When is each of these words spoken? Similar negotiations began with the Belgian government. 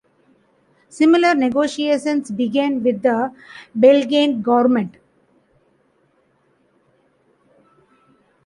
Similar 0.89 1.35
negotiations 1.35 2.31
began 2.31 2.81
with 2.81 3.03
the 3.03 3.31
Belgian 3.75 4.41
government. 4.41 4.97